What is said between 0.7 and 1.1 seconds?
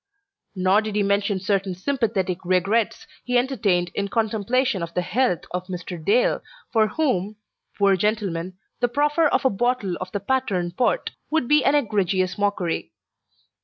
did he